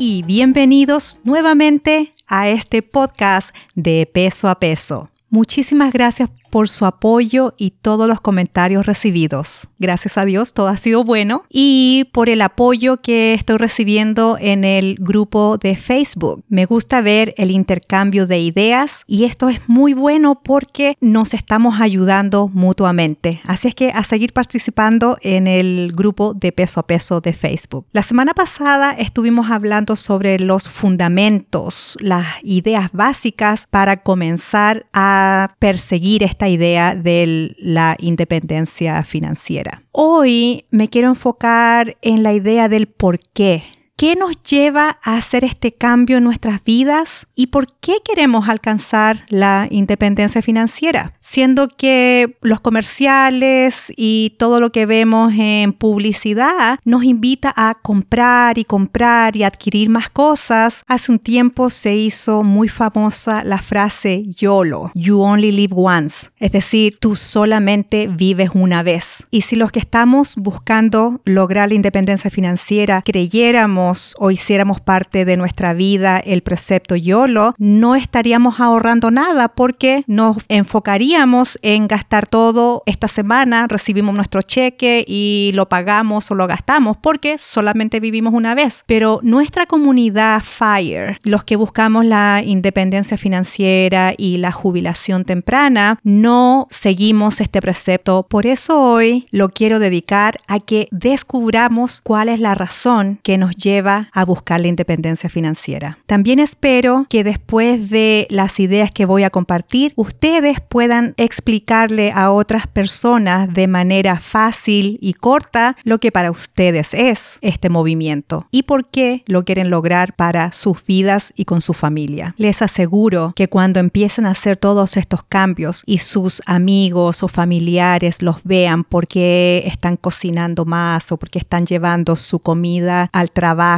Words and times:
y 0.00 0.22
bienvenidos 0.22 1.18
nuevamente 1.24 2.14
a 2.26 2.48
este 2.48 2.80
podcast 2.80 3.54
de 3.74 4.08
peso 4.10 4.48
a 4.48 4.58
peso. 4.58 5.10
Muchísimas 5.28 5.92
gracias 5.92 6.30
por 6.50 6.68
su 6.68 6.84
apoyo 6.84 7.54
y 7.56 7.70
todos 7.70 8.08
los 8.08 8.20
comentarios 8.20 8.86
recibidos. 8.86 9.68
Gracias 9.78 10.18
a 10.18 10.24
Dios, 10.24 10.52
todo 10.52 10.68
ha 10.68 10.76
sido 10.76 11.04
bueno. 11.04 11.44
Y 11.48 12.08
por 12.12 12.28
el 12.28 12.42
apoyo 12.42 12.98
que 12.98 13.34
estoy 13.34 13.56
recibiendo 13.56 14.36
en 14.40 14.64
el 14.64 14.96
grupo 14.98 15.56
de 15.58 15.76
Facebook. 15.76 16.44
Me 16.48 16.66
gusta 16.66 17.00
ver 17.00 17.34
el 17.36 17.50
intercambio 17.50 18.26
de 18.26 18.40
ideas 18.40 19.04
y 19.06 19.24
esto 19.24 19.48
es 19.48 19.68
muy 19.68 19.94
bueno 19.94 20.34
porque 20.34 20.96
nos 21.00 21.34
estamos 21.34 21.80
ayudando 21.80 22.48
mutuamente. 22.48 23.40
Así 23.44 23.68
es 23.68 23.74
que 23.74 23.90
a 23.90 24.04
seguir 24.04 24.32
participando 24.32 25.16
en 25.22 25.46
el 25.46 25.92
grupo 25.94 26.34
de 26.34 26.52
peso 26.52 26.80
a 26.80 26.86
peso 26.86 27.20
de 27.20 27.32
Facebook. 27.32 27.86
La 27.92 28.02
semana 28.02 28.34
pasada 28.34 28.92
estuvimos 28.92 29.50
hablando 29.50 29.96
sobre 29.96 30.38
los 30.38 30.68
fundamentos, 30.68 31.96
las 32.00 32.26
ideas 32.42 32.90
básicas 32.92 33.66
para 33.70 33.98
comenzar 33.98 34.86
a 34.92 35.54
perseguir 35.58 36.22
esta 36.40 36.48
idea 36.48 36.94
de 36.94 37.54
la 37.58 37.98
independencia 38.00 39.04
financiera. 39.04 39.82
Hoy 39.92 40.64
me 40.70 40.88
quiero 40.88 41.08
enfocar 41.08 41.98
en 42.00 42.22
la 42.22 42.32
idea 42.32 42.70
del 42.70 42.86
por 42.86 43.18
qué 43.18 43.64
¿Qué 44.00 44.16
nos 44.16 44.42
lleva 44.44 44.98
a 45.02 45.18
hacer 45.18 45.44
este 45.44 45.72
cambio 45.72 46.16
en 46.16 46.24
nuestras 46.24 46.64
vidas 46.64 47.26
y 47.34 47.48
por 47.48 47.66
qué 47.80 47.96
queremos 48.02 48.48
alcanzar 48.48 49.26
la 49.28 49.68
independencia 49.70 50.40
financiera? 50.40 51.12
Siendo 51.20 51.68
que 51.68 52.38
los 52.40 52.60
comerciales 52.60 53.92
y 53.94 54.36
todo 54.38 54.58
lo 54.58 54.72
que 54.72 54.86
vemos 54.86 55.34
en 55.36 55.74
publicidad 55.74 56.78
nos 56.86 57.04
invita 57.04 57.52
a 57.54 57.74
comprar 57.74 58.56
y 58.56 58.64
comprar 58.64 59.36
y 59.36 59.42
adquirir 59.42 59.90
más 59.90 60.08
cosas. 60.08 60.82
Hace 60.86 61.12
un 61.12 61.18
tiempo 61.18 61.68
se 61.68 61.94
hizo 61.94 62.42
muy 62.42 62.68
famosa 62.68 63.44
la 63.44 63.58
frase 63.58 64.22
YOLO, 64.24 64.92
You 64.94 65.20
Only 65.20 65.52
Live 65.52 65.74
Once, 65.76 66.30
es 66.38 66.52
decir, 66.52 66.96
tú 66.98 67.16
solamente 67.16 68.06
vives 68.06 68.52
una 68.54 68.82
vez. 68.82 69.26
Y 69.30 69.42
si 69.42 69.56
los 69.56 69.70
que 69.70 69.80
estamos 69.80 70.36
buscando 70.36 71.20
lograr 71.26 71.68
la 71.68 71.74
independencia 71.74 72.30
financiera 72.30 73.02
creyéramos 73.04 73.89
o 74.18 74.30
hiciéramos 74.30 74.80
parte 74.80 75.24
de 75.24 75.36
nuestra 75.36 75.74
vida 75.74 76.18
el 76.18 76.42
precepto 76.42 76.96
YOLO, 76.96 77.54
no 77.58 77.94
estaríamos 77.94 78.60
ahorrando 78.60 79.10
nada 79.10 79.48
porque 79.48 80.04
nos 80.06 80.36
enfocaríamos 80.48 81.58
en 81.62 81.88
gastar 81.88 82.26
todo 82.26 82.82
esta 82.86 83.08
semana, 83.08 83.66
recibimos 83.66 84.14
nuestro 84.14 84.42
cheque 84.42 85.04
y 85.06 85.50
lo 85.54 85.68
pagamos 85.68 86.30
o 86.30 86.34
lo 86.34 86.46
gastamos 86.46 86.96
porque 86.96 87.38
solamente 87.38 88.00
vivimos 88.00 88.34
una 88.34 88.54
vez. 88.54 88.84
Pero 88.86 89.20
nuestra 89.22 89.66
comunidad 89.66 90.42
FIRE, 90.42 91.18
los 91.22 91.44
que 91.44 91.56
buscamos 91.56 92.04
la 92.04 92.42
independencia 92.44 93.16
financiera 93.16 94.14
y 94.16 94.38
la 94.38 94.52
jubilación 94.52 95.24
temprana, 95.24 95.98
no 96.02 96.66
seguimos 96.70 97.40
este 97.40 97.60
precepto. 97.60 98.26
Por 98.28 98.46
eso 98.46 98.80
hoy 98.80 99.26
lo 99.30 99.48
quiero 99.48 99.78
dedicar 99.78 100.40
a 100.46 100.60
que 100.60 100.88
descubramos 100.90 102.00
cuál 102.02 102.28
es 102.28 102.40
la 102.40 102.54
razón 102.54 103.18
que 103.22 103.38
nos 103.38 103.56
lleva 103.56 103.79
a 103.86 104.24
buscar 104.24 104.60
la 104.60 104.68
independencia 104.68 105.28
financiera. 105.30 105.98
También 106.06 106.38
espero 106.38 107.06
que 107.08 107.24
después 107.24 107.90
de 107.90 108.26
las 108.30 108.60
ideas 108.60 108.90
que 108.92 109.06
voy 109.06 109.24
a 109.24 109.30
compartir, 109.30 109.92
ustedes 109.96 110.60
puedan 110.60 111.14
explicarle 111.16 112.12
a 112.12 112.30
otras 112.30 112.66
personas 112.66 113.52
de 113.52 113.66
manera 113.66 114.20
fácil 114.20 114.98
y 115.00 115.14
corta 115.14 115.76
lo 115.84 115.98
que 115.98 116.12
para 116.12 116.30
ustedes 116.30 116.94
es 116.94 117.38
este 117.40 117.70
movimiento 117.70 118.46
y 118.50 118.64
por 118.64 118.88
qué 118.88 119.22
lo 119.26 119.44
quieren 119.44 119.70
lograr 119.70 120.14
para 120.14 120.52
sus 120.52 120.84
vidas 120.84 121.32
y 121.36 121.44
con 121.44 121.60
su 121.60 121.72
familia. 121.72 122.34
Les 122.36 122.62
aseguro 122.62 123.32
que 123.34 123.48
cuando 123.48 123.80
empiecen 123.80 124.26
a 124.26 124.30
hacer 124.30 124.56
todos 124.56 124.96
estos 124.96 125.22
cambios 125.22 125.82
y 125.86 125.98
sus 125.98 126.42
amigos 126.46 127.22
o 127.22 127.28
familiares 127.28 128.22
los 128.22 128.42
vean 128.44 128.84
porque 128.84 129.64
están 129.66 129.96
cocinando 129.96 130.64
más 130.64 131.12
o 131.12 131.16
porque 131.16 131.38
están 131.38 131.66
llevando 131.66 132.16
su 132.16 132.38
comida 132.38 133.08
al 133.12 133.30
trabajo, 133.30 133.69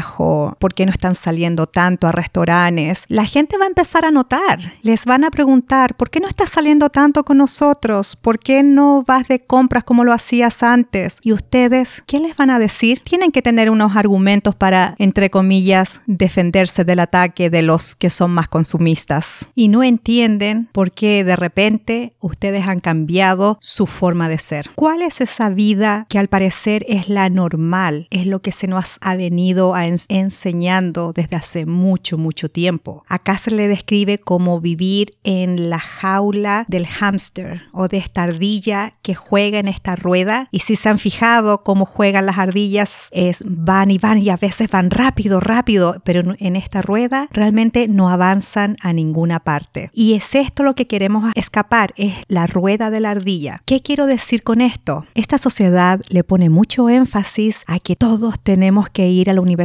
por 0.58 0.74
qué 0.74 0.86
no 0.86 0.92
están 0.92 1.14
saliendo 1.14 1.66
tanto 1.66 2.06
a 2.06 2.12
restaurantes, 2.12 3.04
la 3.08 3.24
gente 3.24 3.58
va 3.58 3.64
a 3.64 3.68
empezar 3.68 4.04
a 4.04 4.10
notar. 4.10 4.74
Les 4.82 5.04
van 5.04 5.24
a 5.24 5.30
preguntar, 5.30 5.96
¿por 5.96 6.10
qué 6.10 6.20
no 6.20 6.28
estás 6.28 6.50
saliendo 6.50 6.90
tanto 6.90 7.24
con 7.24 7.38
nosotros? 7.38 8.16
¿Por 8.16 8.38
qué 8.38 8.62
no 8.62 9.04
vas 9.06 9.28
de 9.28 9.40
compras 9.40 9.84
como 9.84 10.04
lo 10.04 10.12
hacías 10.12 10.62
antes? 10.62 11.18
Y 11.22 11.32
ustedes, 11.32 12.02
¿qué 12.06 12.20
les 12.20 12.36
van 12.36 12.50
a 12.50 12.58
decir? 12.58 13.00
Tienen 13.00 13.32
que 13.32 13.42
tener 13.42 13.70
unos 13.70 13.96
argumentos 13.96 14.54
para, 14.54 14.94
entre 14.98 15.30
comillas, 15.30 16.02
defenderse 16.06 16.84
del 16.84 17.00
ataque 17.00 17.50
de 17.50 17.62
los 17.62 17.94
que 17.94 18.10
son 18.10 18.32
más 18.32 18.48
consumistas. 18.48 19.50
Y 19.54 19.68
no 19.68 19.82
entienden 19.82 20.68
por 20.72 20.92
qué 20.92 21.24
de 21.24 21.36
repente 21.36 22.14
ustedes 22.20 22.68
han 22.68 22.80
cambiado 22.80 23.58
su 23.60 23.86
forma 23.86 24.28
de 24.28 24.38
ser. 24.38 24.70
¿Cuál 24.74 25.02
es 25.02 25.20
esa 25.20 25.48
vida 25.48 26.06
que 26.08 26.18
al 26.18 26.28
parecer 26.28 26.84
es 26.88 27.08
la 27.08 27.28
normal? 27.28 28.08
Es 28.10 28.26
lo 28.26 28.42
que 28.42 28.52
se 28.52 28.66
nos 28.66 28.98
ha 29.00 29.16
venido 29.16 29.74
a 29.74 29.81
enseñando 30.08 31.12
desde 31.12 31.36
hace 31.36 31.66
mucho, 31.66 32.18
mucho 32.18 32.48
tiempo. 32.48 33.04
Acá 33.08 33.38
se 33.38 33.50
le 33.50 33.68
describe 33.68 34.18
como 34.18 34.60
vivir 34.60 35.14
en 35.24 35.70
la 35.70 35.78
jaula 35.78 36.64
del 36.68 36.86
hámster 36.86 37.62
o 37.72 37.88
de 37.88 37.98
esta 37.98 38.24
ardilla 38.24 38.94
que 39.02 39.14
juega 39.14 39.58
en 39.58 39.68
esta 39.68 39.96
rueda. 39.96 40.48
Y 40.50 40.60
si 40.60 40.76
se 40.76 40.88
han 40.88 40.98
fijado 40.98 41.62
cómo 41.62 41.84
juegan 41.84 42.26
las 42.26 42.38
ardillas, 42.38 43.08
es 43.10 43.42
van 43.46 43.90
y 43.90 43.98
van 43.98 44.18
y 44.18 44.28
a 44.28 44.36
veces 44.36 44.70
van 44.70 44.90
rápido, 44.90 45.40
rápido, 45.40 46.00
pero 46.04 46.34
en 46.38 46.56
esta 46.56 46.82
rueda 46.82 47.28
realmente 47.30 47.88
no 47.88 48.08
avanzan 48.08 48.76
a 48.80 48.92
ninguna 48.92 49.40
parte. 49.40 49.90
Y 49.92 50.14
es 50.14 50.34
esto 50.34 50.62
lo 50.62 50.74
que 50.74 50.86
queremos 50.86 51.32
escapar, 51.34 51.92
es 51.96 52.14
la 52.28 52.46
rueda 52.46 52.90
de 52.90 53.00
la 53.00 53.10
ardilla. 53.10 53.62
¿Qué 53.66 53.80
quiero 53.80 54.06
decir 54.06 54.42
con 54.42 54.60
esto? 54.60 55.06
Esta 55.14 55.38
sociedad 55.38 56.00
le 56.08 56.24
pone 56.24 56.50
mucho 56.50 56.88
énfasis 56.88 57.64
a 57.66 57.78
que 57.78 57.96
todos 57.96 58.40
tenemos 58.42 58.90
que 58.90 59.08
ir 59.08 59.30
a 59.30 59.32
la 59.32 59.40
universidad 59.40 59.61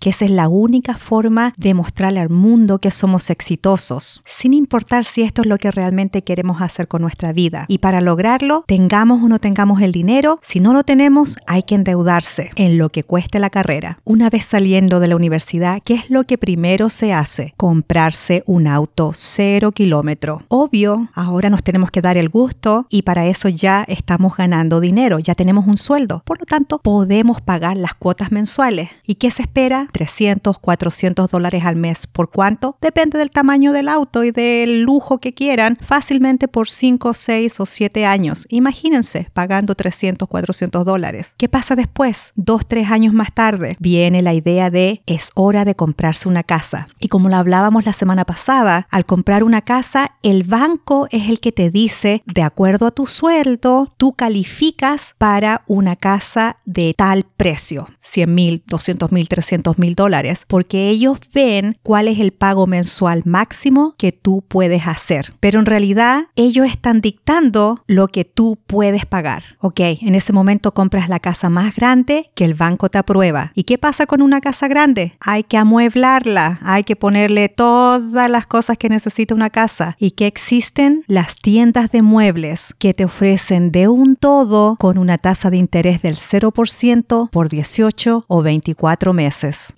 que 0.00 0.10
esa 0.10 0.24
es 0.24 0.30
la 0.30 0.48
única 0.48 0.96
forma 0.96 1.54
de 1.56 1.74
mostrarle 1.74 2.20
al 2.20 2.30
mundo 2.30 2.78
que 2.78 2.90
somos 2.90 3.30
exitosos, 3.30 4.22
sin 4.24 4.54
importar 4.54 5.04
si 5.04 5.22
esto 5.22 5.42
es 5.42 5.48
lo 5.48 5.58
que 5.58 5.70
realmente 5.70 6.22
queremos 6.22 6.60
hacer 6.60 6.88
con 6.88 7.02
nuestra 7.02 7.32
vida. 7.32 7.64
Y 7.68 7.78
para 7.78 8.00
lograrlo, 8.00 8.64
tengamos 8.66 9.22
o 9.22 9.28
no 9.28 9.38
tengamos 9.38 9.80
el 9.82 9.92
dinero, 9.92 10.38
si 10.42 10.60
no 10.60 10.72
lo 10.72 10.84
tenemos, 10.84 11.36
hay 11.46 11.62
que 11.62 11.74
endeudarse 11.74 12.50
en 12.56 12.78
lo 12.78 12.90
que 12.90 13.04
cueste 13.04 13.38
la 13.38 13.50
carrera. 13.50 14.00
Una 14.04 14.30
vez 14.30 14.44
saliendo 14.44 15.00
de 15.00 15.08
la 15.08 15.16
universidad, 15.16 15.80
¿qué 15.84 15.94
es 15.94 16.10
lo 16.10 16.24
que 16.24 16.38
primero 16.38 16.88
se 16.88 17.12
hace? 17.12 17.54
Comprarse 17.56 18.42
un 18.46 18.66
auto 18.66 19.12
cero 19.14 19.72
kilómetro. 19.72 20.42
Obvio, 20.48 21.08
ahora 21.14 21.50
nos 21.50 21.62
tenemos 21.62 21.90
que 21.90 22.00
dar 22.00 22.16
el 22.16 22.28
gusto 22.28 22.86
y 22.90 23.02
para 23.02 23.26
eso 23.26 23.48
ya 23.48 23.84
estamos 23.88 24.36
ganando 24.36 24.80
dinero, 24.80 25.18
ya 25.18 25.34
tenemos 25.34 25.66
un 25.66 25.78
sueldo. 25.78 26.22
Por 26.24 26.40
lo 26.40 26.46
tanto, 26.46 26.78
podemos 26.78 27.40
pagar 27.40 27.76
las 27.76 27.94
cuotas 27.94 28.32
mensuales. 28.32 28.90
¿Y 29.04 29.16
qué 29.16 29.30
espera 29.42 29.88
300, 29.92 30.58
400 30.58 31.30
dólares 31.30 31.64
al 31.64 31.76
mes. 31.76 32.06
¿Por 32.06 32.30
cuánto? 32.30 32.76
Depende 32.80 33.18
del 33.18 33.30
tamaño 33.30 33.72
del 33.72 33.88
auto 33.88 34.24
y 34.24 34.30
del 34.30 34.82
lujo 34.82 35.18
que 35.18 35.34
quieran, 35.34 35.78
fácilmente 35.80 36.48
por 36.48 36.68
5, 36.68 37.12
6 37.12 37.60
o 37.60 37.66
7 37.66 38.06
años. 38.06 38.46
Imagínense 38.48 39.28
pagando 39.32 39.74
300, 39.74 40.28
400 40.28 40.84
dólares. 40.84 41.34
¿Qué 41.36 41.48
pasa 41.48 41.76
después? 41.76 42.32
Dos, 42.36 42.66
tres 42.66 42.90
años 42.90 43.12
más 43.12 43.32
tarde 43.34 43.76
viene 43.78 44.22
la 44.22 44.34
idea 44.34 44.70
de 44.70 45.02
es 45.06 45.30
hora 45.34 45.64
de 45.64 45.74
comprarse 45.74 46.28
una 46.28 46.42
casa. 46.42 46.88
Y 46.98 47.08
como 47.08 47.28
lo 47.28 47.36
hablábamos 47.36 47.84
la 47.84 47.92
semana 47.92 48.24
pasada, 48.24 48.86
al 48.90 49.04
comprar 49.04 49.44
una 49.44 49.62
casa, 49.62 50.12
el 50.22 50.44
banco 50.44 51.08
es 51.10 51.28
el 51.28 51.40
que 51.40 51.52
te 51.52 51.70
dice, 51.70 52.22
de 52.26 52.42
acuerdo 52.42 52.86
a 52.86 52.90
tu 52.90 53.06
sueldo, 53.06 53.92
tú 53.96 54.12
calificas 54.12 55.14
para 55.18 55.62
una 55.66 55.96
casa 55.96 56.56
de 56.64 56.94
tal 56.96 57.24
precio, 57.36 57.86
100 57.98 58.34
mil, 58.34 58.62
200 58.66 59.12
mil, 59.12 59.18
mil, 59.18 59.27
300 59.28 59.78
mil 59.78 59.94
dólares, 59.94 60.44
porque 60.46 60.88
ellos 60.88 61.18
ven 61.32 61.76
cuál 61.82 62.08
es 62.08 62.18
el 62.18 62.32
pago 62.32 62.66
mensual 62.66 63.22
máximo 63.24 63.94
que 63.98 64.12
tú 64.12 64.42
puedes 64.46 64.86
hacer. 64.86 65.34
Pero 65.40 65.60
en 65.60 65.66
realidad 65.66 66.26
ellos 66.36 66.66
están 66.66 67.00
dictando 67.00 67.82
lo 67.86 68.08
que 68.08 68.24
tú 68.24 68.58
puedes 68.66 69.06
pagar. 69.06 69.42
Ok, 69.60 69.80
en 69.80 70.14
ese 70.14 70.32
momento 70.32 70.72
compras 70.72 71.08
la 71.08 71.20
casa 71.20 71.50
más 71.50 71.74
grande 71.74 72.30
que 72.34 72.44
el 72.44 72.54
banco 72.54 72.88
te 72.88 72.98
aprueba. 72.98 73.52
¿Y 73.54 73.64
qué 73.64 73.78
pasa 73.78 74.06
con 74.06 74.22
una 74.22 74.40
casa 74.40 74.68
grande? 74.68 75.14
Hay 75.20 75.44
que 75.44 75.56
amueblarla, 75.56 76.58
hay 76.62 76.84
que 76.84 76.96
ponerle 76.96 77.48
todas 77.48 78.30
las 78.30 78.46
cosas 78.46 78.78
que 78.78 78.88
necesita 78.88 79.34
una 79.34 79.50
casa. 79.50 79.96
¿Y 79.98 80.12
que 80.12 80.26
existen? 80.26 81.04
Las 81.06 81.36
tiendas 81.36 81.90
de 81.90 82.02
muebles 82.02 82.74
que 82.78 82.94
te 82.94 83.04
ofrecen 83.04 83.70
de 83.72 83.88
un 83.88 84.16
todo 84.16 84.76
con 84.76 84.98
una 84.98 85.18
tasa 85.18 85.50
de 85.50 85.56
interés 85.56 86.02
del 86.02 86.14
0% 86.14 87.30
por 87.30 87.48
18 87.48 88.24
o 88.26 88.42
24 88.42 89.12
meses. 89.12 89.17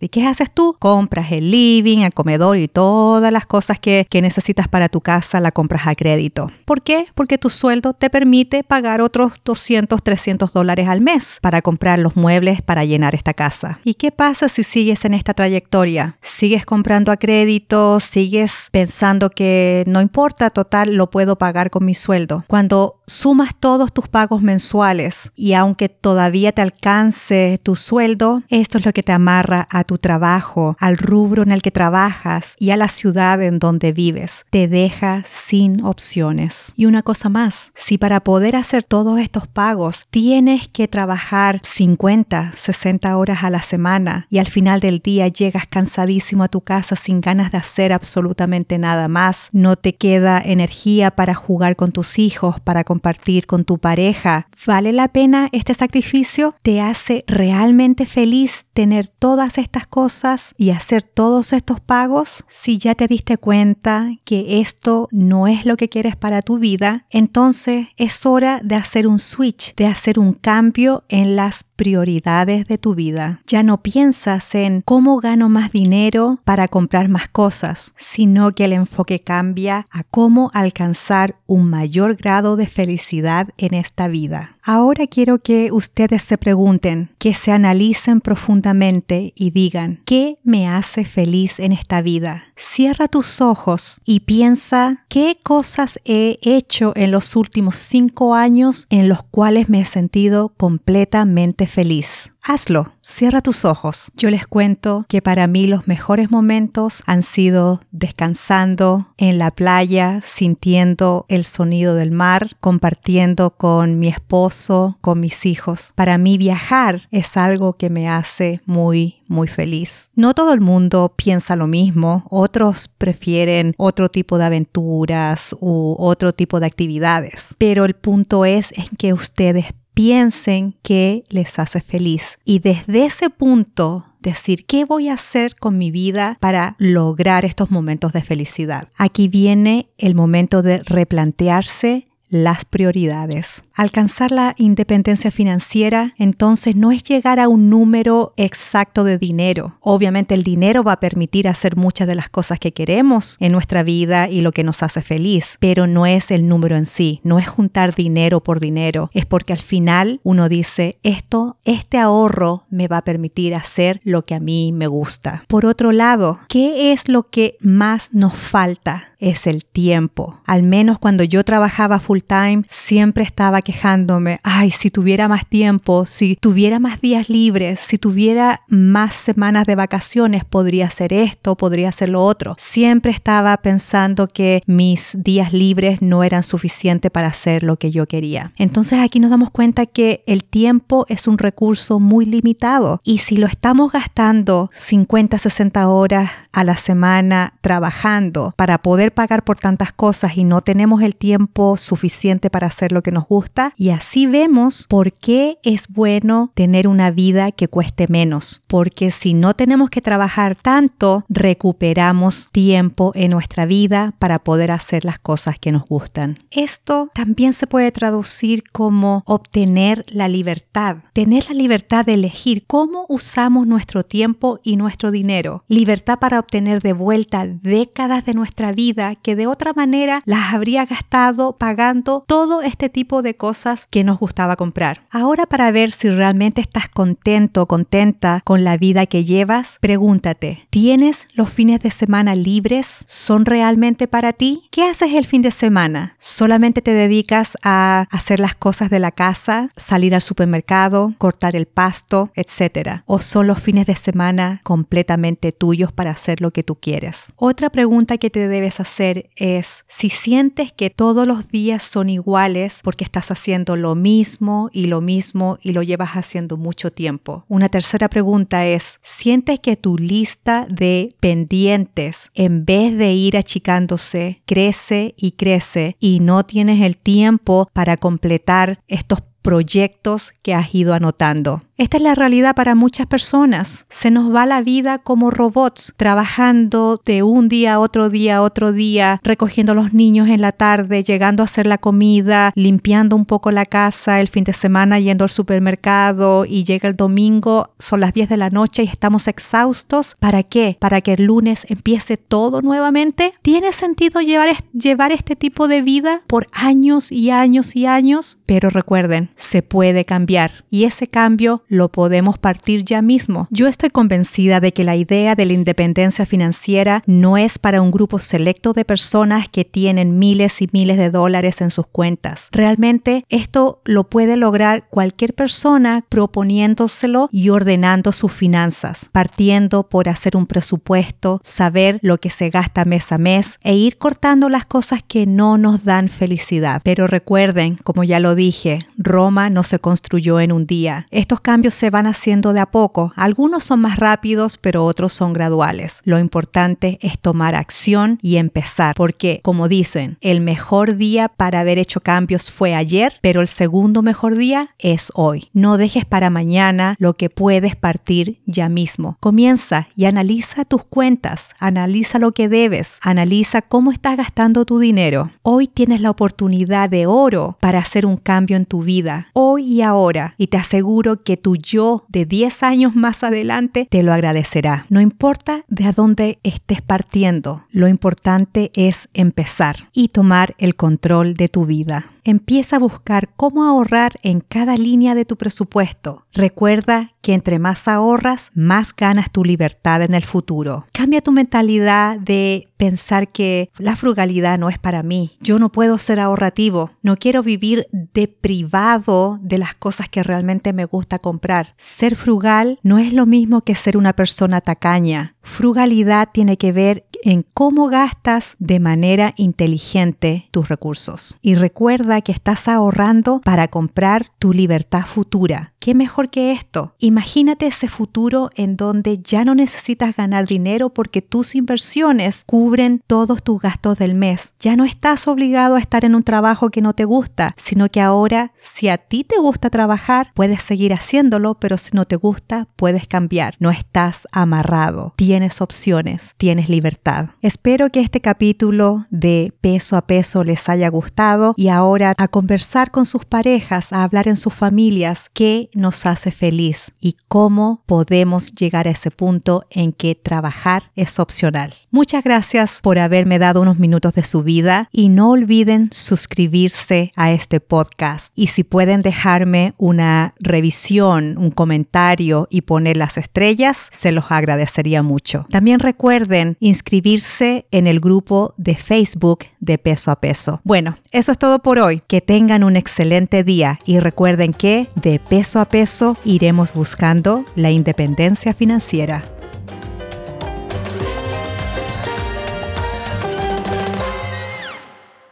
¿Y 0.01 0.09
qué 0.09 0.27
haces 0.27 0.51
tú? 0.53 0.77
Compras 0.79 1.33
el 1.33 1.51
living, 1.51 1.99
el 1.99 2.13
comedor 2.13 2.59
y 2.59 2.69
todas 2.69 3.33
las 3.33 3.47
cosas 3.47 3.79
que, 3.81 4.07
que 4.09 4.23
necesitas 4.23 4.69
para 4.69 4.89
tu 4.89 5.01
casa 5.01 5.41
la 5.41 5.53
compras 5.53 5.87
a 5.87 5.95
crédito. 5.95 6.51
¿Por 6.65 6.83
qué? 6.83 7.07
Porque 7.15 7.39
tu 7.39 7.51
sueldo 7.51 7.95
te 7.95 8.11
permite 8.11 8.63
pagar 8.65 9.01
otros 9.01 9.35
200, 9.45 10.03
300 10.03 10.53
dólares 10.53 10.89
al 10.89 11.01
mes 11.01 11.39
para 11.41 11.63
comprar 11.63 11.99
los 11.99 12.17
muebles 12.17 12.63
para 12.63 12.85
llenar 12.85 13.15
esta 13.15 13.35
casa. 13.35 13.81
¿Y 13.85 13.95
qué 13.95 14.13
pasa 14.13 14.49
si 14.49 14.63
sigues 14.63 15.05
en 15.05 15.15
esta 15.15 15.35
trayectoria? 15.35 16.17
¿Sigues 16.21 16.67
comprando 16.67 17.13
a 17.13 17.17
crédito? 17.17 18.01
¿Sigues 18.01 18.69
pensando 18.71 19.31
que 19.31 19.85
no 19.87 20.01
importa, 20.01 20.51
total, 20.51 20.95
lo 20.95 21.11
puedo 21.11 21.37
pagar 21.37 21.71
con 21.71 21.85
mi 21.85 21.95
sueldo? 21.95 22.45
Cuando 22.47 23.01
sumas 23.07 23.57
todos 23.59 23.93
tus 23.93 24.09
pagos 24.09 24.43
mensuales 24.43 25.31
y 25.35 25.55
aunque 25.55 25.89
todavía 25.89 26.53
te 26.53 26.63
alcance 26.63 27.59
tu 27.63 27.77
sueldo, 27.77 28.43
esto 28.49 28.79
es 28.79 28.87
lo 28.87 28.93
que 28.93 29.03
te 29.03 29.13
amarra 29.31 29.69
a 29.71 29.85
tu 29.85 29.99
trabajo, 29.99 30.77
al 30.81 30.99
rubro 30.99 31.43
en 31.45 31.53
el 31.53 31.63
que 31.63 31.71
trabajas 31.71 32.57
y 32.59 32.71
a 32.71 32.77
la 32.77 32.89
ciudad 32.89 33.41
en 33.43 33.61
donde 33.61 33.93
vives. 33.93 34.45
Te 34.51 34.67
deja 34.67 35.23
sin 35.25 35.85
opciones. 35.85 36.73
Y 36.77 36.87
una 36.87 37.03
cosa 37.03 37.29
más, 37.29 37.71
si 37.77 37.97
para 37.97 38.21
poder 38.21 38.57
hacer 38.57 38.83
todos 38.83 39.21
estos 39.21 39.47
pagos 39.47 40.07
tienes 40.11 40.67
que 40.69 40.89
trabajar 40.89 41.61
50, 41.63 42.53
60 42.57 43.17
horas 43.17 43.45
a 43.45 43.51
la 43.51 43.63
semana 43.63 44.27
y 44.31 44.39
al 44.39 44.47
final 44.47 44.81
del 44.81 44.99
día 44.99 45.29
llegas 45.29 45.67
cansadísimo 45.69 46.43
a 46.43 46.49
tu 46.49 46.63
casa 46.63 46.97
sin 46.97 47.21
ganas 47.21 47.53
de 47.53 47.59
hacer 47.59 47.93
absolutamente 47.93 48.79
nada 48.79 49.07
más, 49.07 49.49
no 49.53 49.77
te 49.77 49.95
queda 49.95 50.43
energía 50.45 51.13
para 51.13 51.35
jugar 51.35 51.77
con 51.77 51.93
tus 51.93 52.19
hijos, 52.19 52.59
para 52.61 52.83
compartir 52.83 53.47
con 53.47 53.65
tu 53.65 53.79
pareja, 53.79 54.49
¿vale 54.67 54.93
la 54.93 55.09
pena 55.09 55.49
este 55.53 55.75
sacrificio? 55.75 56.55
¿Te 56.63 56.81
hace 56.81 57.25
realmente 57.29 58.07
feliz 58.07 58.67
tener 58.73 59.09
todas 59.21 59.59
estas 59.59 59.87
cosas 59.87 60.55
y 60.57 60.71
hacer 60.71 61.03
todos 61.03 61.53
estos 61.53 61.79
pagos? 61.79 62.45
Si 62.49 62.79
ya 62.79 62.97
te 62.97 63.07
diste 63.07 63.39
cuenta 63.39 64.11
que 64.25 64.61
esto 64.61 65.09
no 65.13 65.47
es 65.47 65.65
lo 65.67 65.77
que 65.77 65.89
quieres 65.89 66.17
para 66.17 66.43
tu 66.43 66.59
vida, 66.59 67.07
entonces 67.11 67.87
es 67.97 68.27
hora 68.27 68.61
de 68.65 68.75
hacer 68.75 69.07
un 69.07 69.21
switch, 69.21 69.77
de 69.77 69.87
hacer 69.87 70.19
un 70.19 70.33
cambio 70.33 71.05
en 71.09 71.37
las 71.37 71.63
prioridades 71.81 72.67
de 72.67 72.77
tu 72.77 72.95
vida. 72.95 73.41
Ya 73.47 73.63
no 73.63 73.81
piensas 73.81 74.55
en 74.55 74.83
cómo 74.83 75.17
gano 75.17 75.49
más 75.49 75.73
dinero 75.73 76.39
para 76.45 76.69
comprar 76.69 77.09
más 77.09 77.27
cosas, 77.29 77.95
sino 77.97 78.55
que 78.55 78.67
el 78.67 78.75
enfoque 78.75 79.21
cambia 79.21 79.87
a 79.91 80.05
cómo 80.05 80.51
alcanzar 80.53 81.37
un 81.47 81.71
mayor 81.71 82.17
grado 82.17 82.57
de 82.57 82.67
felicidad 82.67 83.49
en 83.57 83.73
esta 83.73 84.09
vida. 84.09 84.59
Ahora 84.63 85.07
quiero 85.07 85.39
que 85.39 85.73
ustedes 85.73 86.23
se 86.23 86.37
pregunten, 86.37 87.13
que 87.17 87.33
se 87.33 87.51
analicen 87.51 88.21
profundamente 88.21 89.33
y 89.35 89.51
digan, 89.51 90.03
¿qué 90.05 90.37
me 90.45 90.69
hace 90.69 91.07
feliz 91.07 91.59
en 91.61 91.73
esta 91.73 92.03
vida? 92.03 92.45
Cierra 92.57 93.09
tus 93.09 93.41
ojos 93.41 94.03
y 94.05 94.21
piensa 94.21 95.07
qué 95.09 95.39
cosas 95.43 95.99
he 96.05 96.39
hecho 96.43 96.93
en 96.95 97.11
los 97.11 97.37
últimos 97.37 97.77
cinco 97.77 98.35
años 98.35 98.87
en 98.91 99.09
los 99.09 99.23
cuales 99.23 99.71
me 99.71 99.81
he 99.81 99.87
sentido 99.87 100.53
completamente 100.59 101.70
feliz. 101.71 102.33
Hazlo, 102.43 102.93
cierra 103.03 103.43
tus 103.43 103.65
ojos. 103.65 104.11
Yo 104.17 104.31
les 104.31 104.47
cuento 104.47 105.05
que 105.09 105.21
para 105.21 105.47
mí 105.47 105.67
los 105.67 105.87
mejores 105.87 106.31
momentos 106.31 107.03
han 107.07 107.23
sido 107.23 107.81
descansando 107.91 109.09
en 109.19 109.39
la 109.39 109.51
playa, 109.51 110.21
sintiendo 110.25 111.27
el 111.29 111.45
sonido 111.45 111.95
del 111.95 112.11
mar, 112.11 112.57
compartiendo 112.61 113.51
con 113.51 113.99
mi 113.99 114.09
esposo, 114.09 114.97
con 115.03 115.21
mis 115.21 115.45
hijos. 115.45 115.93
Para 115.95 116.17
mí 116.17 116.39
viajar 116.39 117.03
es 117.11 117.37
algo 117.37 117.75
que 117.75 117.91
me 117.91 118.09
hace 118.09 118.63
muy, 118.65 119.17
muy 119.29 119.47
feliz. 119.47 120.09
No 120.15 120.35
todo 120.35 120.55
el 120.55 120.61
mundo 120.61 121.13
piensa 121.15 121.57
lo 121.57 121.67
mismo, 121.67 122.25
otros 122.31 122.89
prefieren 122.89 123.75
otro 123.77 124.09
tipo 124.09 124.39
de 124.39 124.47
aventuras 124.47 125.55
u 125.61 125.95
otro 125.99 126.33
tipo 126.33 126.59
de 126.59 126.67
actividades, 126.67 127.55
pero 127.59 127.85
el 127.85 127.95
punto 127.95 128.47
es 128.47 128.73
en 128.73 128.89
que 128.97 129.13
ustedes 129.13 129.67
piensen 130.01 130.79
que 130.83 131.25
les 131.29 131.59
hace 131.59 131.83
feliz. 131.83 132.39
Y 132.47 132.61
desde 132.61 133.05
ese 133.05 133.29
punto 133.29 134.07
decir 134.21 134.65
qué 134.65 134.87
voy 134.87 135.11
a 135.11 135.15
hacer 135.15 135.57
con 135.57 135.77
mi 135.77 135.91
vida 135.91 136.39
para 136.41 136.75
lograr 136.79 137.45
estos 137.45 137.71
momentos 137.71 138.15
de 138.15 138.23
felicidad. 138.23 138.89
Aquí 138.97 139.29
viene 139.29 139.91
el 139.99 140.15
momento 140.15 140.63
de 140.63 140.79
replantearse 140.85 142.07
las 142.31 142.65
prioridades. 142.65 143.65
Alcanzar 143.75 144.31
la 144.31 144.55
independencia 144.57 145.31
financiera 145.31 146.15
entonces 146.17 146.77
no 146.77 146.93
es 146.93 147.03
llegar 147.03 147.41
a 147.41 147.49
un 147.49 147.69
número 147.69 148.33
exacto 148.37 149.05
de 149.05 149.19
dinero. 149.19 149.79
Obviamente 149.81 150.35
el 150.35 150.45
dinero 150.45 150.83
va 150.83 150.93
a 150.93 151.01
permitir 151.01 151.49
hacer 151.49 151.77
muchas 151.77 152.07
de 152.07 152.15
las 152.15 152.31
cosas 152.31 152.59
que 152.59 152.73
queremos 152.73 153.37
en 153.41 153.53
nuestra 153.53 153.83
vida 153.83 154.29
y 154.29 154.41
lo 154.41 154.53
que 154.53 154.65
nos 154.65 154.83
hace 154.83 155.03
feliz, 155.03 155.57
pero 155.61 155.87
no 155.87 156.07
es 156.07 156.31
el 156.31 156.49
número 156.49 156.77
en 156.77 156.87
sí, 156.87 157.21
no 157.25 157.39
es 157.39 157.49
juntar 157.49 157.95
dinero 157.95 158.43
por 158.43 158.61
dinero, 158.61 159.11
es 159.13 159.27
porque 159.27 159.53
al 159.53 159.59
final 159.59 160.21
uno 160.23 160.49
dice, 160.49 160.99
esto, 161.03 161.59
este 161.65 161.99
ahorro 161.99 162.65
me 162.71 162.87
va 162.87 162.99
a 162.99 163.05
permitir 163.05 163.55
hacer 163.55 164.01
lo 164.05 164.23
que 164.23 164.35
a 164.35 164.41
mí 164.41 164.73
me 164.73 164.87
gusta. 164.87 165.45
Por 165.49 165.67
otro 165.67 165.93
lado, 165.93 166.39
¿qué 166.49 166.93
es 166.93 167.09
lo 167.09 167.29
que 167.29 167.57
más 167.61 168.13
nos 168.13 168.35
falta? 168.35 169.15
Es 169.19 169.47
el 169.47 169.65
tiempo. 169.65 170.41
Al 170.47 170.63
menos 170.63 170.99
cuando 170.99 171.25
yo 171.25 171.45
trabajaba 171.45 172.01
full 172.01 172.20
time, 172.23 172.65
siempre 172.69 173.25
estaba 173.25 173.63
quejándome, 173.63 174.41
ay, 174.43 174.71
si 174.71 174.91
tuviera 174.91 175.29
más 175.29 175.47
tiempo, 175.47 176.07
si 176.07 176.37
tuviera 176.37 176.79
más 176.79 177.01
días 177.01 177.29
libres, 177.29 177.81
si 177.81 177.99
tuviera 177.99 178.63
más 178.69 179.15
semanas 179.15 179.67
de 179.67 179.75
vacaciones, 179.75 180.45
podría 180.45 180.87
hacer 180.87 181.13
esto, 181.13 181.57
podría 181.57 181.89
hacer 181.89 182.09
lo 182.09 182.25
otro. 182.25 182.57
Siempre 182.59 183.13
estaba 183.13 183.57
pensando 183.59 184.27
que 184.27 184.63
mis 184.67 185.17
días 185.19 185.53
libres 185.53 186.03
no 186.03 186.25
eran 186.25 186.43
suficientes 186.43 187.11
para 187.11 187.29
hacer 187.29 187.63
lo 187.63 187.77
que 187.77 187.91
yo 187.91 188.07
quería. 188.07 188.53
Entonces 188.57 189.01
aquí 189.01 189.21
nos 189.21 189.31
damos 189.31 189.51
cuenta 189.51 189.87
que 189.87 190.23
el 190.27 190.45
tiempo 190.45 191.07
es 191.09 191.27
un 191.27 191.39
recurso 191.39 192.01
muy 192.01 192.27
limitado 192.27 193.01
y 193.05 193.19
si 193.19 193.37
lo 193.37 193.47
estamos 193.47 193.93
gastando 193.93 194.71
50, 194.73 195.39
60 195.39 195.89
horas 195.89 196.31
a 196.53 196.65
la 196.65 196.77
semana 196.77 197.55
trabajando 197.61 198.53
para 198.57 198.79
poder 198.79 199.13
pagar 199.13 199.45
por 199.45 199.59
tantas 199.59 199.93
cosas 199.93 200.37
y 200.37 200.45
no 200.45 200.61
tenemos 200.61 201.03
el 201.03 201.17
tiempo 201.17 201.77
suficiente 201.77 202.10
para 202.51 202.67
hacer 202.67 202.93
lo 202.93 203.03
que 203.03 203.13
nos 203.13 203.27
gusta 203.27 203.73
y 203.77 203.91
así 203.91 204.27
vemos 204.27 204.87
por 204.89 205.13
qué 205.13 205.59
es 205.63 205.89
bueno 205.89 206.51
tener 206.55 206.89
una 206.89 207.11
vida 207.11 207.53
que 207.53 207.69
cueste 207.69 208.07
menos, 208.09 208.63
porque 208.67 209.11
si 209.11 209.33
no 209.33 209.55
tenemos 209.55 209.91
que 209.91 210.01
trabajar 210.01 210.57
tanto, 210.57 211.25
recuperamos 211.29 212.51
tiempo 212.53 213.13
en 213.15 213.31
nuestra 213.31 213.65
vida 213.65 214.13
para 214.19 214.41
poder 214.41 214.71
hacer 214.71 215.05
las 215.05 215.19
cosas 215.19 215.59
que 215.59 215.73
nos 215.73 215.85
gustan. 215.87 216.39
Esto 216.51 217.11
también 217.15 217.53
se 217.53 217.67
puede 217.67 217.91
traducir 217.93 218.65
como 218.71 219.23
obtener 219.27 220.05
la 220.09 220.29
libertad, 220.29 220.99
tener 221.13 221.49
la 221.49 221.55
libertad 221.55 222.05
de 222.05 222.15
elegir 222.15 222.65
cómo 222.67 223.07
usamos 223.09 223.67
nuestro 223.67 224.05
tiempo 224.05 224.61
y 224.63 224.77
nuestro 224.77 225.11
dinero, 225.11 225.65
libertad 225.69 226.19
para 226.19 226.39
obtener 226.39 226.83
de 226.83 226.93
vuelta 226.93 227.47
décadas 227.47 228.25
de 228.25 228.35
nuestra 228.35 228.73
vida 228.73 229.15
que 229.15 229.37
de 229.37 229.47
otra 229.47 229.73
manera 229.73 230.23
las 230.27 230.53
habría 230.53 230.85
gastado 230.87 231.57
pagando 231.57 232.00
todo 232.03 232.63
este 232.63 232.89
tipo 232.89 233.23
de 233.23 233.37
cosas 233.37 233.87
que 233.91 234.05
nos 234.05 234.19
gustaba 234.19 234.57
comprar. 234.57 235.03
Ahora 235.11 235.47
para 235.47 235.71
ver 235.71 235.93
si 235.93 236.09
realmente 236.09 236.61
estás 236.61 236.89
contento 236.89 237.63
o 237.63 237.67
contenta 237.67 238.43
con 238.45 238.65
la 238.65 238.77
vida 238.77 239.07
que 239.07 239.25
llevas, 239.25 239.79
pregúntate, 239.81 240.67
¿tienes 240.71 241.29
los 241.35 241.51
fines 241.51 241.81
de 241.81 241.91
semana 241.91 242.35
libres? 242.35 243.05
¿Son 243.07 243.45
realmente 243.45 244.09
para 244.09 244.33
ti? 244.33 244.69
¿Qué 244.71 244.85
haces 244.85 245.15
el 245.15 245.27
fin 245.27 245.43
de 245.43 245.51
semana? 245.51 246.17
¿Solamente 246.19 246.83
te 246.83 246.93
dedicas 246.93 247.57
a 247.63 248.07
hacer 248.11 248.41
las 248.41 248.55
cosas 248.55 248.91
de 248.91 248.99
la 248.99 249.13
casa, 249.13 249.71
salir 249.77 250.15
al 250.15 250.23
supermercado, 250.23 251.15
cortar 251.19 251.57
el 251.57 251.67
pasto, 251.67 252.31
etcétera? 252.35 253.05
¿O 253.07 253.19
son 253.19 253.47
los 253.47 253.61
fines 253.61 253.87
de 253.87 253.97
semana 253.97 254.61
completamente 254.65 255.53
tuyos 255.53 255.93
para 255.93 256.11
hacer 256.11 256.41
lo 256.41 256.51
que 256.53 256.63
tú 256.63 256.77
quieres? 256.77 257.33
Otra 257.37 257.71
pregunta 257.71 258.19
que 258.19 258.31
te 258.31 258.49
debes 258.49 258.81
hacer 258.81 259.31
es 259.37 259.85
si 259.89 260.11
sientes 260.11 260.73
que 260.73 260.91
todos 260.91 261.27
los 261.27 261.49
días 261.49 261.83
son 261.91 262.09
iguales 262.09 262.81
porque 262.83 263.05
estás 263.05 263.31
haciendo 263.31 263.77
lo 263.77 263.95
mismo 263.95 264.71
y 264.73 264.87
lo 264.87 265.01
mismo 265.01 265.59
y 265.61 265.73
lo 265.73 265.83
llevas 265.83 266.13
haciendo 266.13 266.57
mucho 266.57 266.93
tiempo. 266.93 267.45
Una 267.49 267.69
tercera 267.69 268.09
pregunta 268.09 268.67
es, 268.67 269.01
¿sientes 269.03 269.59
que 269.59 269.77
tu 269.77 269.99
lista 269.99 270.67
de 270.71 271.09
pendientes, 271.19 272.31
en 272.35 272.65
vez 272.65 272.97
de 272.97 273.13
ir 273.13 273.37
achicándose, 273.37 274.43
crece 274.47 275.15
y 275.17 275.33
crece 275.33 275.97
y 275.99 276.21
no 276.21 276.45
tienes 276.45 276.81
el 276.83 276.97
tiempo 276.97 277.69
para 277.73 277.97
completar 277.97 278.81
estos 278.87 279.23
proyectos 279.43 280.33
que 280.43 280.55
has 280.55 280.75
ido 280.75 280.95
anotando. 280.95 281.63
Esta 281.81 281.97
es 281.97 282.03
la 282.03 282.15
realidad 282.15 282.55
para 282.55 282.75
muchas 282.75 283.07
personas. 283.07 283.87
Se 283.89 284.11
nos 284.11 284.35
va 284.35 284.45
la 284.45 284.61
vida 284.61 284.99
como 284.99 285.31
robots, 285.31 285.95
trabajando 285.97 287.01
de 287.07 287.23
un 287.23 287.49
día 287.49 287.73
a 287.73 287.79
otro 287.79 288.11
día 288.11 288.37
a 288.37 288.43
otro 288.43 288.71
día, 288.73 289.19
recogiendo 289.23 289.73
a 289.73 289.75
los 289.75 289.95
niños 289.95 290.29
en 290.29 290.43
la 290.43 290.53
tarde, 290.53 291.03
llegando 291.03 291.43
a 291.43 291.47
hacer 291.47 291.67
la 291.67 291.79
comida, 291.79 292.53
limpiando 292.55 293.17
un 293.17 293.25
poco 293.25 293.51
la 293.51 293.65
casa, 293.65 294.21
el 294.21 294.29
fin 294.29 294.45
de 294.45 294.53
semana 294.53 294.99
yendo 294.99 295.25
al 295.25 295.31
supermercado 295.31 296.45
y 296.45 296.65
llega 296.65 296.87
el 296.87 296.97
domingo, 296.97 297.71
son 297.79 298.01
las 298.01 298.13
10 298.13 298.29
de 298.29 298.37
la 298.37 298.51
noche 298.51 298.83
y 298.83 298.89
estamos 298.89 299.27
exhaustos. 299.27 300.17
¿Para 300.21 300.43
qué? 300.43 300.77
¿Para 300.79 301.01
que 301.01 301.15
el 301.15 301.23
lunes 301.23 301.65
empiece 301.71 302.19
todo 302.19 302.61
nuevamente? 302.61 303.33
¿Tiene 303.41 303.73
sentido 303.73 304.21
llevar, 304.21 304.55
llevar 304.75 305.13
este 305.13 305.35
tipo 305.35 305.67
de 305.67 305.81
vida 305.81 306.21
por 306.27 306.47
años 306.53 307.11
y 307.11 307.31
años 307.31 307.75
y 307.75 307.87
años? 307.87 308.37
Pero 308.45 308.69
recuerden, 308.69 309.31
se 309.37 309.63
puede 309.63 310.05
cambiar 310.05 310.67
y 310.69 310.85
ese 310.85 311.07
cambio 311.09 311.63
lo 311.71 311.89
podemos 311.89 312.37
partir 312.37 312.85
ya 312.85 313.01
mismo. 313.01 313.49
Yo 313.51 313.67
estoy 313.67 313.89
convencida 313.89 314.61
de 314.61 314.73
que 314.73 314.85
la 314.85 314.97
idea 314.97 315.35
de 315.35 315.47
la 315.47 315.55
independencia 315.55 316.27
financiera 316.27 317.03
no 317.07 317.39
es 317.39 317.59
para 317.59 317.81
un 317.81 317.91
grupo 317.91 318.19
selecto 318.19 318.73
de 318.75 318.85
personas 318.85 319.49
que 319.49 319.65
tienen 319.65 320.19
miles 320.19 320.61
y 320.61 320.69
miles 320.73 320.99
de 320.99 321.11
dólares 321.11 321.61
en 321.61 321.71
sus 321.71 321.87
cuentas. 321.87 322.49
Realmente 322.53 323.25
esto 323.29 323.81
lo 323.85 324.11
puede 324.11 324.37
lograr 324.37 324.89
cualquier 324.91 325.33
persona 325.33 326.05
proponiéndoselo 326.09 327.29
y 327.31 327.49
ordenando 327.51 328.11
sus 328.13 328.33
finanzas, 328.33 329.09
partiendo 329.13 329.89
por 329.89 330.09
hacer 330.09 330.37
un 330.37 330.47
presupuesto, 330.47 331.41
saber 331.45 332.01
lo 332.03 332.19
que 332.19 332.31
se 332.31 332.51
gasta 332.51 332.85
mes 332.85 333.13
a 333.13 333.19
mes 333.19 333.59
e 333.63 333.77
ir 333.77 333.97
cortando 333.97 334.49
las 334.49 334.67
cosas 334.67 335.05
que 335.07 335.25
no 335.27 335.57
nos 335.57 335.85
dan 335.85 336.09
felicidad. 336.09 336.81
Pero 336.83 337.07
recuerden, 337.07 337.77
como 337.85 338.03
ya 338.03 338.19
lo 338.19 338.35
dije, 338.35 338.81
Roma 338.99 339.51
no 339.51 339.63
se 339.63 339.79
construyó 339.79 340.41
en 340.41 340.51
un 340.51 340.67
día. 340.67 341.07
Estos 341.13 341.41
cambios 341.41 341.60
se 341.69 341.91
van 341.91 342.07
haciendo 342.07 342.55
de 342.55 342.61
a 342.61 342.71
poco. 342.71 343.13
Algunos 343.17 343.65
son 343.65 343.81
más 343.81 343.99
rápidos, 343.99 344.57
pero 344.57 344.87
otros 344.87 345.13
son 345.13 345.35
graduales. 345.35 346.01
Lo 346.05 346.19
importante 346.19 346.99
es 347.03 347.19
tomar 347.19 347.55
acción 347.55 348.19
y 348.23 348.37
empezar, 348.37 348.95
porque, 348.95 349.41
como 349.43 349.69
dicen, 349.69 350.17
el 350.23 350.41
mejor 350.41 350.97
día 350.97 351.29
para 351.29 351.61
haber 351.61 351.79
hecho 351.79 352.01
cambios 352.01 352.51
fue 352.51 352.75
ayer, 352.75 353.15
pero 353.21 353.43
el 353.43 353.49
segundo 353.49 354.01
mejor 354.01 354.37
día 354.37 354.71
es 354.79 355.13
hoy. 355.15 355.51
No 355.53 355.77
dejes 355.77 356.07
para 356.07 356.31
mañana 356.31 356.97
lo 356.99 357.17
que 357.19 357.29
puedes 357.29 357.77
partir 357.77 358.41
ya 358.47 358.69
mismo. 358.69 359.19
Comienza 359.21 359.89
y 359.97 360.07
analiza 360.07 360.65
tus 360.65 360.85
cuentas, 360.85 361.55
analiza 361.59 362.19
lo 362.19 362.33
que 362.33 362.49
debes, 362.49 362.99
analiza 363.03 363.63
cómo 363.63 363.93
estás 363.93 364.17
gastando 364.17 364.65
tu 364.65 364.79
dinero. 364.79 365.31
Hoy 365.43 365.67
tienes 365.67 366.01
la 366.01 366.11
oportunidad 366.11 366.89
de 366.89 367.07
oro 367.07 367.57
para 367.61 367.81
hacer 367.81 368.07
un 368.07 368.17
cambio 368.17 368.57
en 368.57 368.67
tu 368.67 368.83
vida, 368.83 369.29
hoy 369.33 369.65
y 369.65 369.83
ahora, 369.83 370.35
y 370.39 370.47
te 370.47 370.57
aseguro 370.57 371.23
que 371.23 371.37
tu 371.37 371.50
yo 371.57 372.05
de 372.09 372.25
10 372.25 372.63
años 372.63 372.97
más 372.97 373.23
adelante 373.23 373.87
te 373.91 374.03
lo 374.03 374.13
agradecerá. 374.13 374.87
No 374.89 375.01
importa 375.01 375.65
de 375.69 375.93
dónde 375.93 376.39
estés 376.43 376.83
partiendo, 376.83 377.65
lo 377.71 377.89
importante 377.89 378.71
es 378.75 379.09
empezar 379.15 379.89
y 379.93 380.09
tomar 380.09 380.55
el 380.59 380.75
control 380.75 381.35
de 381.35 381.49
tu 381.49 381.67
vida. 381.67 382.07
Empieza 382.25 382.77
a 382.77 382.81
buscar 382.81 383.31
cómo 383.37 383.65
ahorrar 383.65 384.19
en 384.23 384.41
cada 384.41 384.77
línea 384.77 385.15
de 385.15 385.25
tu 385.25 385.37
presupuesto. 385.37 386.27
Recuerda 386.33 387.13
que 387.21 387.35
entre 387.35 387.59
más 387.59 387.89
ahorras, 387.89 388.51
más 388.55 388.95
ganas 388.95 389.31
tu 389.31 389.45
libertad 389.45 390.03
en 390.03 390.15
el 390.15 390.25
futuro. 390.25 390.87
Cambia 390.93 391.21
tu 391.21 391.33
mentalidad 391.33 392.19
de 392.19 392.69
pensar 392.77 393.31
que 393.31 393.71
la 393.79 393.97
frugalidad 393.97 394.59
no 394.59 394.69
es 394.71 394.79
para 394.79 395.03
mí. 395.03 395.33
Yo 395.41 395.59
no 395.59 395.71
puedo 395.71 395.99
ser 395.99 396.21
ahorrativo. 396.21 396.91
No 397.03 397.17
quiero 397.17 397.43
vivir 397.43 397.87
de 397.93 398.29
privado 398.29 399.39
de 399.43 399.59
las 399.59 399.75
cosas 399.75 400.09
que 400.09 400.23
realmente 400.23 400.73
me 400.73 400.85
gusta 400.85 401.19
comprar. 401.19 401.75
Ser 401.77 402.17
frugal 402.17 402.79
no 402.83 402.99
es 402.99 403.13
lo 403.13 403.27
mismo 403.27 403.63
que 403.63 403.75
ser 403.75 403.97
una 403.97 404.15
persona 404.15 404.61
tacaña. 404.61 405.37
Frugalidad 405.43 406.29
tiene 406.33 406.57
que 406.57 406.73
ver 406.73 407.07
en 407.23 407.45
cómo 407.55 407.89
gastas 407.89 408.57
de 408.59 408.81
manera 408.81 409.35
inteligente 409.37 410.49
tus 410.51 410.69
recursos. 410.69 411.37
Y 411.43 411.55
recuerda 411.55 412.21
que 412.23 412.33
estás 412.33 412.69
ahorrando 412.69 413.41
para 413.45 413.69
comprar 413.69 414.27
tu 414.39 414.53
libertad 414.53 415.05
futura. 415.07 415.75
¿Qué 415.79 415.95
mejor 415.95 416.29
que 416.29 416.53
esto? 416.53 416.95
Imagínate 416.99 417.67
ese 417.67 417.89
futuro 417.89 418.51
en 418.55 418.77
donde 418.77 419.19
ya 419.23 419.47
no 419.47 419.55
necesitas 419.55 420.15
ganar 420.15 420.47
dinero 420.47 420.91
porque 420.91 421.23
tus 421.23 421.55
inversiones 421.55 422.45
cubren 422.45 423.03
todos 423.07 423.43
tus 423.43 423.63
gastos 423.63 423.99
del 423.99 424.15
mes. 424.15 424.53
Ya 424.61 424.77
no 424.77 424.85
estás 424.85 425.27
obligado 425.27 425.77
a 425.77 425.81
estar 425.81 426.05
en 426.05 426.15
un 426.15 426.23
trabajo 426.23 426.69
que 426.69 426.83
no 426.83 426.93
te 426.93 427.07
gusta, 427.07 427.55
sino 427.57 427.89
que 427.89 428.03
ahora 428.03 428.53
si 428.61 428.89
a 428.89 428.99
ti 428.99 429.25
te 429.25 429.39
gusta 429.39 429.71
trabajar, 429.71 430.33
puedes 430.35 430.63
seguir 430.63 430.93
haciéndolo, 430.93 431.55
pero 431.55 431.79
si 431.79 431.93
no 431.95 432.05
te 432.05 432.17
gusta, 432.17 432.69
puedes 432.77 433.07
cambiar. 433.07 433.57
No 433.59 433.71
estás 433.71 434.29
amarrado. 434.33 435.15
Tienes 435.31 435.61
opciones, 435.61 436.35
tienes 436.39 436.69
libertad. 436.69 437.29
Espero 437.41 437.89
que 437.91 438.01
este 438.01 438.21
capítulo 438.21 439.05
de 439.11 439.53
peso 439.61 439.97
a 439.97 440.05
peso 440.09 440.43
les 440.43 440.69
haya 440.69 440.89
gustado 440.89 441.55
y 441.57 441.69
ahora 441.69 442.15
a 442.19 442.27
conversar 442.27 442.91
con 442.91 443.07
sus 443.07 443.25
parejas, 443.25 443.93
a 443.93 444.03
hablar 444.03 444.27
en 444.27 444.37
sus 444.37 444.53
familias, 444.53 445.31
que 445.33 445.71
nos 445.73 446.05
hace 446.05 446.33
feliz 446.33 446.91
y 446.99 447.17
cómo 447.29 447.85
podemos 447.87 448.53
llegar 448.57 448.89
a 448.89 448.91
ese 448.91 449.13
punto 449.13 449.67
en 449.71 449.93
que 449.93 450.17
trabajar 450.17 450.91
es 450.97 451.21
opcional. 451.21 451.75
Muchas 451.93 452.25
gracias 452.25 452.81
por 452.83 452.99
haberme 452.99 453.39
dado 453.39 453.61
unos 453.61 453.79
minutos 453.79 454.15
de 454.15 454.25
su 454.25 454.43
vida 454.43 454.89
y 454.91 455.11
no 455.11 455.31
olviden 455.31 455.91
suscribirse 455.93 457.13
a 457.15 457.31
este 457.31 457.61
podcast 457.61 458.33
y 458.35 458.49
si 458.49 458.65
pueden 458.65 459.03
dejarme 459.03 459.75
una 459.79 460.35
revisión, 460.41 461.39
un 461.39 461.53
comentario 461.53 462.49
y 462.51 462.63
poner 462.63 462.97
las 462.97 463.17
estrellas, 463.17 463.91
se 463.93 464.11
los 464.11 464.33
agradecería 464.33 465.05
También 465.51 465.81
recuerden 465.81 466.57
inscribirse 466.61 467.67
en 467.71 467.87
el 467.87 468.01
grupo 468.01 468.55
de 468.57 468.75
Facebook 468.75 469.47
de 469.61 469.79
peso 469.79 470.11
a 470.11 470.21
peso. 470.21 470.61
Bueno, 470.65 470.97
eso 471.13 471.33
es 471.33 471.39
todo 471.39 471.61
por 471.61 471.79
hoy. 471.79 472.03
Que 472.07 472.21
tengan 472.21 472.65
un 472.65 472.77
excelente 472.77 473.45
día 473.45 473.79
y 473.85 474.01
recuerden 474.01 474.53
que 474.53 474.89
de 474.95 475.19
peso 475.19 475.61
a 475.61 475.67
peso 475.67 476.17
iremos 476.25 476.73
buscando 476.73 477.45
la 477.55 477.71
independencia 477.71 478.55
financiera. 478.55 479.23